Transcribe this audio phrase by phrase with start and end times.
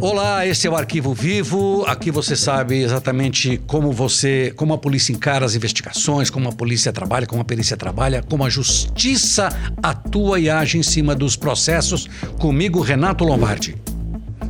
[0.00, 1.84] Olá, esse é o Arquivo Vivo.
[1.84, 6.92] Aqui você sabe exatamente como você, como a polícia encara as investigações, como a polícia
[6.92, 9.48] trabalha, como a perícia trabalha, como a justiça
[9.82, 12.08] atua e age em cima dos processos.
[12.38, 13.76] Comigo, Renato Lombardi.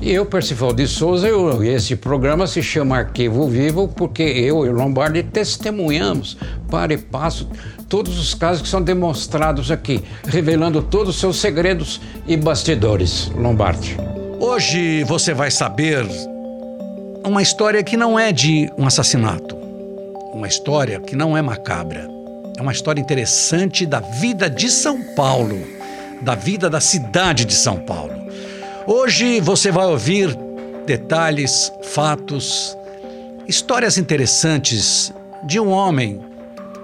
[0.00, 4.70] E eu, Percival de Souza, eu, esse programa se chama Arquivo Vivo porque eu e
[4.70, 6.38] o Lombardi testemunhamos
[6.70, 7.50] para e passo
[7.86, 13.30] todos os casos que são demonstrados aqui, revelando todos os seus segredos e bastidores.
[13.36, 13.94] Lombardi.
[14.46, 16.06] Hoje você vai saber
[17.24, 19.56] uma história que não é de um assassinato,
[20.34, 22.06] uma história que não é macabra.
[22.54, 25.66] É uma história interessante da vida de São Paulo,
[26.20, 28.12] da vida da cidade de São Paulo.
[28.86, 30.36] Hoje você vai ouvir
[30.84, 32.76] detalhes, fatos,
[33.48, 35.10] histórias interessantes
[35.42, 36.20] de um homem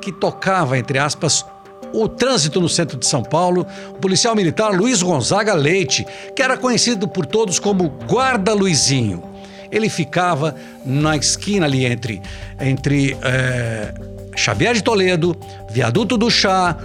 [0.00, 1.44] que tocava, entre aspas,
[1.92, 6.56] o trânsito no centro de São Paulo, o policial militar Luiz Gonzaga Leite, que era
[6.56, 9.22] conhecido por todos como Guarda Luizinho.
[9.70, 12.22] Ele ficava na esquina ali entre,
[12.60, 13.92] entre é,
[14.36, 15.36] Xavier de Toledo,
[15.70, 16.76] Viaduto do Chá,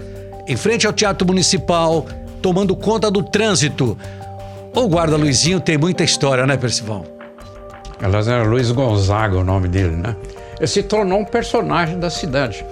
[0.48, 2.06] em frente ao Teatro Municipal,
[2.42, 3.98] tomando conta do trânsito.
[4.76, 7.06] O Guarda Luizinho tem muita história, né, Percival?
[8.02, 10.16] Aliás, era Luiz Gonzaga o nome dele, né?
[10.58, 12.66] Ele se tornou um personagem da cidade.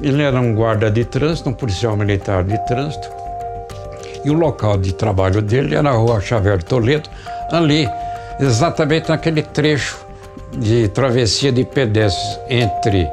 [0.00, 3.08] Ele era um guarda de trânsito, um policial militar de trânsito.
[4.24, 7.08] E o local de trabalho dele era a rua Xavier Toledo,
[7.50, 7.88] ali,
[8.38, 9.98] exatamente naquele trecho
[10.52, 13.08] de travessia de pedestres entre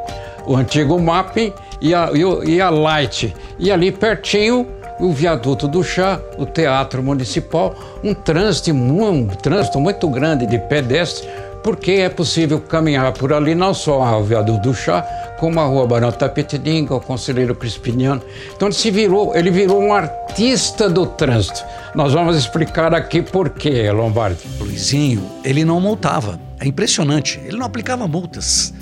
[0.46, 2.10] o antigo MAP e a,
[2.46, 3.34] e a Light.
[3.58, 4.68] E ali pertinho,
[5.00, 11.28] o viaduto do chá, o teatro municipal, um trânsito, um trânsito muito grande de pedestres
[11.64, 15.02] porque é possível caminhar por ali não só ao viaduto do chá,
[15.40, 18.22] como a rua Barão Tapetinga, o conselheiro Crispiniano.
[18.56, 21.64] Então ele se virou, ele virou um artista do trânsito.
[21.96, 24.42] Nós vamos explicar aqui por quê, Lombardi.
[24.60, 26.40] Luizinho, ele não multava.
[26.60, 27.40] É impressionante.
[27.46, 28.74] Ele não aplicava multas.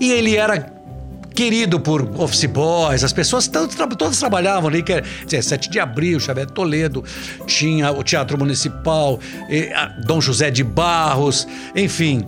[0.00, 0.72] E ele era
[1.34, 6.20] querido por office boys, as pessoas todas, todas trabalhavam ali, que é 17 de abril,
[6.20, 7.04] Xavier Toledo,
[7.46, 9.18] tinha o Teatro Municipal,
[10.04, 12.26] Dom José de Barros, enfim.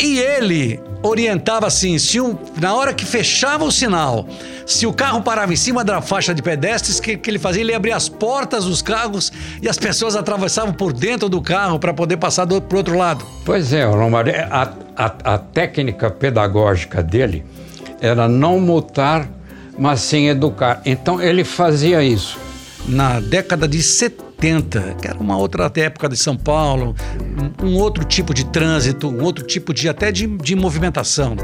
[0.00, 4.28] E ele orientava assim: se um, na hora que fechava o sinal,
[4.64, 7.62] se o carro parava em cima da faixa de pedestres, que, que ele fazia?
[7.62, 11.92] Ele abria as portas dos carros e as pessoas atravessavam por dentro do carro para
[11.92, 13.26] poder passar do, pro outro lado.
[13.44, 17.44] Pois é, Lombardi, a, a, a técnica pedagógica dele
[18.00, 19.28] era não multar,
[19.78, 20.82] mas sim educar.
[20.84, 22.38] Então ele fazia isso.
[22.86, 26.94] Na década de 70, que era uma outra época de São Paulo,
[27.62, 31.36] um, outro tipo de trânsito, um outro tipo de até de, de movimentação.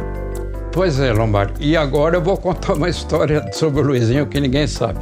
[0.73, 1.55] Pois é, Lombardi.
[1.61, 4.99] E agora eu vou contar uma história sobre o Luizinho que ninguém sabe.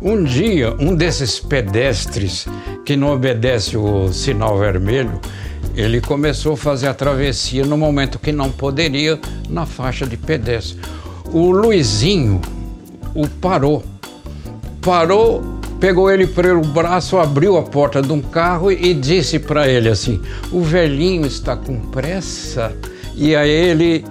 [0.00, 2.46] Um dia, um desses pedestres
[2.84, 5.20] que não obedece o sinal vermelho,
[5.76, 10.80] ele começou a fazer a travessia no momento que não poderia na faixa de pedestre.
[11.32, 12.40] O Luizinho
[13.14, 13.84] o parou.
[14.80, 15.42] Parou,
[15.78, 20.20] pegou ele pelo braço, abriu a porta de um carro e disse para ele assim:
[20.50, 22.74] O velhinho está com pressa.
[23.14, 24.04] E aí ele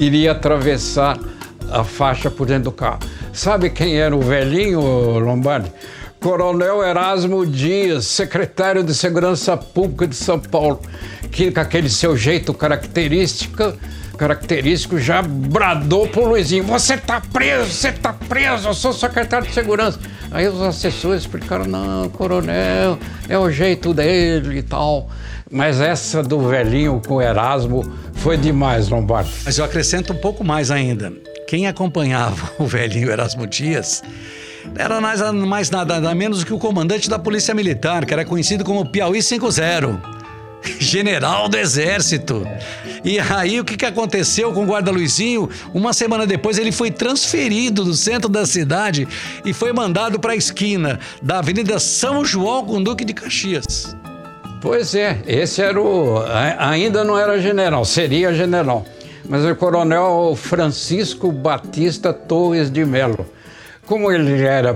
[0.00, 1.18] iria atravessar
[1.70, 3.00] a faixa por dentro do carro.
[3.32, 4.80] Sabe quem era o velhinho,
[5.18, 5.70] Lombardi?
[6.24, 10.80] Coronel Erasmo Dias, secretário de Segurança Pública de São Paulo,
[11.30, 13.74] que com aquele seu jeito característico,
[14.16, 19.52] característico já bradou pro Luizinho: Você tá preso, você tá preso, eu sou secretário de
[19.52, 20.00] Segurança.
[20.30, 22.98] Aí os assessores explicaram: Não, coronel,
[23.28, 25.10] é o jeito dele e tal.
[25.50, 29.28] Mas essa do velhinho com Erasmo foi demais, Lombardo.
[29.44, 31.12] Mas eu acrescento um pouco mais ainda.
[31.46, 34.02] Quem acompanhava o velhinho Erasmo Dias
[34.76, 38.88] era mais, nada, nada menos que o comandante da Polícia Militar, que era conhecido como
[38.88, 40.14] Piauí 50.
[40.78, 42.46] General do Exército.
[43.04, 45.48] E aí o que, que aconteceu com o guarda Luizinho?
[45.72, 49.06] Uma semana depois ele foi transferido do centro da cidade
[49.44, 53.94] e foi mandado para a esquina da Avenida São João com Duque de Caxias.
[54.60, 56.22] Pois é, esse era o.
[56.58, 58.86] Ainda não era general, seria general.
[59.28, 63.26] Mas o coronel Francisco Batista Torres de Melo.
[63.86, 64.72] Como ele era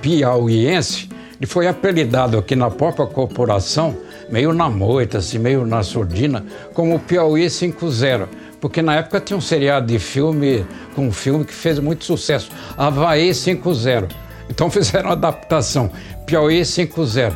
[0.00, 1.08] piauiense,
[1.40, 3.96] ele foi apelidado aqui na própria corporação,
[4.28, 8.28] meio na moita, assim, meio na surdina, como Piauí 50.
[8.60, 12.50] Porque na época tinha um seriado de filme, com um filme que fez muito sucesso,
[12.76, 14.08] Havaí 50.
[14.48, 15.90] Então fizeram a adaptação,
[16.26, 17.34] Piauí 50.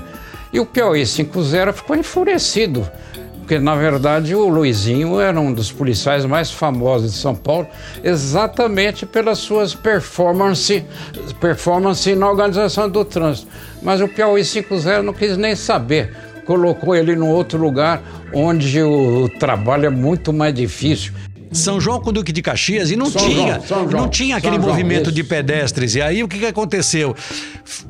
[0.53, 2.89] E o Piauí 50 ficou enfurecido
[3.45, 7.69] porque na verdade o Luizinho era um dos policiais mais famosos de São Paulo,
[8.03, 10.83] exatamente pelas suas performances
[11.39, 13.47] performance na organização do trânsito.
[13.83, 18.03] Mas o Piauí 50 não quis nem saber, colocou ele num outro lugar
[18.33, 21.13] onde o trabalho é muito mais difícil.
[21.55, 24.57] São João com Duque de Caxias e não São tinha, João, João, não tinha aquele
[24.57, 25.95] São movimento João, de pedestres.
[25.95, 27.15] E aí o que, que aconteceu?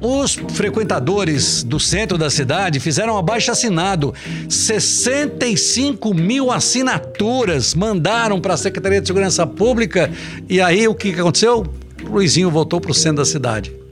[0.01, 4.15] Os frequentadores do centro da cidade fizeram abaixo assinado.
[4.49, 10.11] 65 mil assinaturas mandaram para a Secretaria de Segurança Pública.
[10.49, 11.67] E aí o que, que aconteceu?
[12.05, 13.84] O Luizinho voltou para o centro da cidade.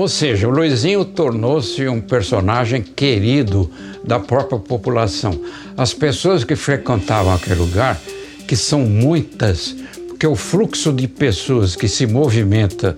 [0.00, 3.70] Ou seja, o Luizinho tornou-se um personagem querido
[4.02, 5.38] da própria população.
[5.76, 8.00] As pessoas que frequentavam aquele lugar,
[8.48, 9.76] que são muitas,
[10.08, 12.96] porque o fluxo de pessoas que se movimenta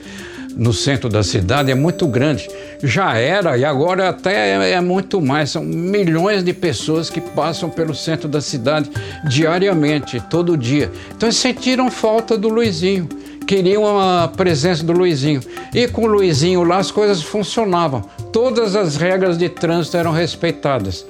[0.57, 2.49] no centro da cidade é muito grande.
[2.85, 5.51] Já era e agora até é, é, muito mais.
[5.51, 8.89] São milhões de pessoas que passam pelo centro da cidade
[9.25, 10.89] diariamente, todo dia.
[11.17, 13.09] Então eles sentiram falta do Luizinho
[13.53, 15.43] queriam a presença do Luizinho.
[15.75, 18.03] E com o Luizinho lá as coisas funcionavam.
[18.33, 21.05] Todas as regras de trânsito eram respeitadas.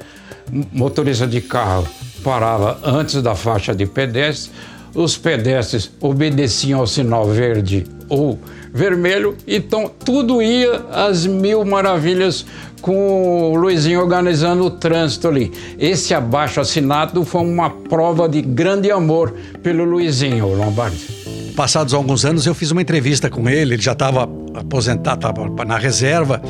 [0.73, 1.87] Motorista de carro
[2.25, 4.50] parava antes da faixa de pedestres,
[4.93, 8.37] os pedestres obedeciam ao sinal verde ou
[8.75, 12.45] vermelho, então tudo ia às mil maravilhas
[12.81, 15.53] com o Luizinho organizando o trânsito ali.
[15.79, 21.22] Esse abaixo assinado foi uma prova de grande amor pelo Luizinho Lombardi
[21.54, 23.75] passados alguns anos, eu fiz uma entrevista com ele.
[23.75, 26.43] Ele já estava aposentado, estava na reserva.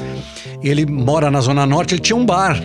[0.62, 2.60] Ele mora na Zona Norte, ele tinha um bar.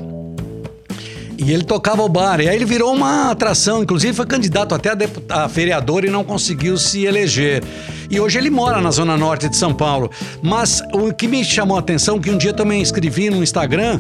[1.38, 2.40] E ele tocava o bar.
[2.40, 3.84] E aí ele virou uma atração.
[3.84, 7.64] Inclusive foi candidato até a, a vereador e não conseguiu se eleger.
[8.10, 10.10] E hoje ele mora na Zona Norte de São Paulo.
[10.42, 14.00] Mas o que me chamou a atenção, que um dia também escrevi no Instagram,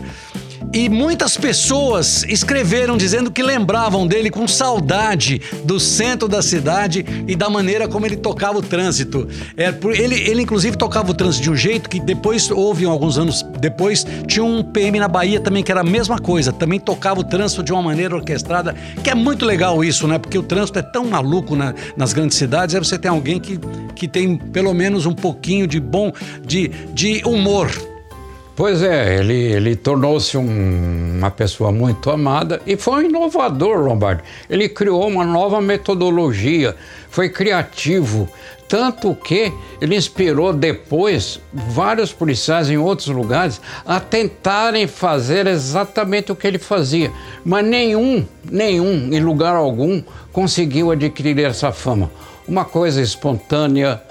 [0.74, 7.36] e muitas pessoas escreveram dizendo que lembravam dele com saudade do centro da cidade e
[7.36, 9.28] da maneira como ele tocava o trânsito.
[9.56, 13.44] É, ele, ele, inclusive, tocava o trânsito de um jeito que depois houve, alguns anos
[13.60, 16.52] depois, tinha um PM na Bahia também que era a mesma coisa.
[16.52, 20.18] Também tocava o trânsito de uma maneira orquestrada, que é muito legal isso, né?
[20.18, 23.60] Porque o trânsito é tão maluco na, nas grandes cidades, aí você tem alguém que,
[23.96, 26.12] que tem pelo menos um pouquinho de bom,
[26.46, 27.70] de, de humor
[28.58, 34.24] Pois é, ele, ele tornou-se um, uma pessoa muito amada e foi um inovador, Lombardi.
[34.50, 36.76] Ele criou uma nova metodologia,
[37.08, 38.28] foi criativo,
[38.68, 46.36] tanto que ele inspirou depois vários policiais em outros lugares a tentarem fazer exatamente o
[46.36, 47.12] que ele fazia.
[47.46, 50.02] Mas nenhum, nenhum, em lugar algum,
[50.34, 52.10] conseguiu adquirir essa fama.
[52.48, 54.02] Uma coisa espontânea,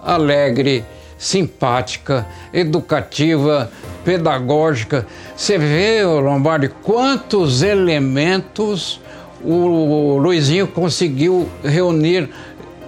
[0.00, 0.84] alegre,
[1.18, 3.68] simpática, educativa,
[4.06, 5.04] pedagógica.
[5.36, 9.00] Você vê, Lombardi, quantos elementos
[9.44, 12.30] o Luizinho conseguiu reunir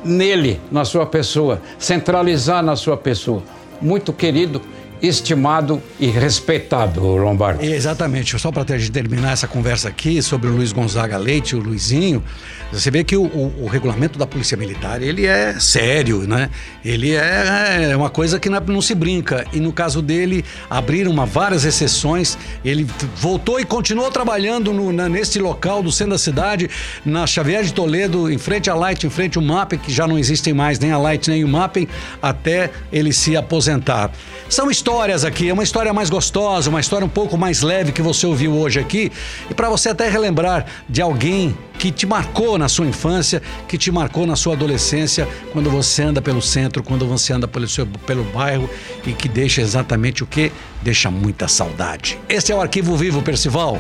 [0.05, 3.43] nele, na sua pessoa, centralizar na sua pessoa.
[3.83, 4.63] Muito querido,
[5.03, 7.67] estimado e respeitado, Lombardi.
[7.67, 8.39] Exatamente.
[8.39, 12.23] Só para terminar essa conversa aqui sobre o Luiz Gonzaga Leite, o Luizinho,
[12.71, 16.51] você vê que o, o, o, regulamento da Polícia Militar, ele é sério, né?
[16.85, 19.47] Ele é, é uma coisa que não, não, se brinca.
[19.55, 22.37] E no caso dele, abriram uma, várias exceções.
[22.63, 22.87] Ele
[23.17, 26.69] voltou e continuou trabalhando no, na, nesse local do centro da cidade,
[27.07, 30.19] na Xavier de Toledo, em frente à Light, em frente ao MAP, que já não
[30.19, 31.89] existem mais nem a Light nem o MAP,
[32.21, 34.11] até ele se aposentar.
[34.49, 38.01] São histórias aqui, é uma história mais gostosa, uma história um pouco mais leve que
[38.01, 39.13] você ouviu hoje aqui.
[39.51, 43.93] E para você até relembrar de alguém que te marcou na sua infância, que te
[43.93, 48.25] marcou na sua adolescência, quando você anda pelo centro, quando você anda pelo, seu, pelo
[48.25, 48.69] bairro
[49.07, 50.51] e que deixa exatamente o que?
[50.81, 52.19] Deixa muita saudade.
[52.27, 53.79] Esse é o Arquivo Vivo, Percival.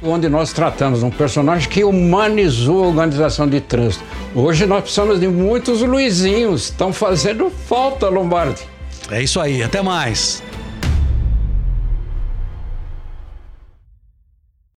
[0.00, 4.04] Onde nós tratamos um personagem que humanizou a organização de trânsito.
[4.32, 8.73] Hoje nós precisamos de muitos Luizinhos, estão fazendo falta, Lombardi.
[9.10, 10.42] É isso aí, até mais.